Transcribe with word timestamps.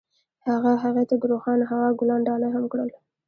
هغه 0.49 0.71
هغې 0.83 1.03
ته 1.09 1.15
د 1.21 1.23
روښانه 1.31 1.65
هوا 1.71 1.89
ګلان 1.99 2.21
ډالۍ 2.27 2.49
هم 2.55 2.65
کړل. 2.71 2.89